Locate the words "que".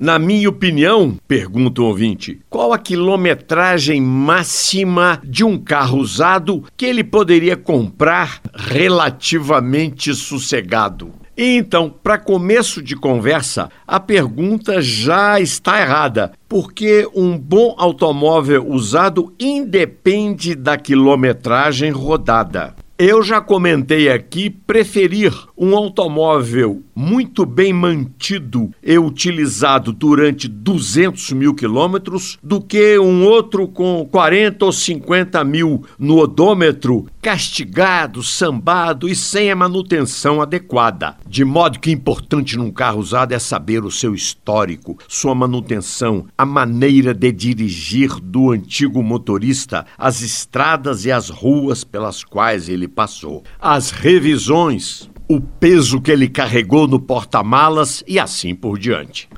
6.76-6.86, 32.60-32.98, 41.78-41.92, 56.00-56.10